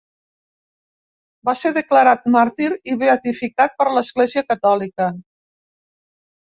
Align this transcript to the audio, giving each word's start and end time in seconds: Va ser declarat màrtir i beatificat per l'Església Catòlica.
Va 1.49 1.55
ser 1.59 1.73
declarat 1.75 2.25
màrtir 2.37 2.71
i 2.95 2.99
beatificat 3.05 3.79
per 3.83 3.91
l'Església 3.99 4.47
Catòlica. 4.53 5.17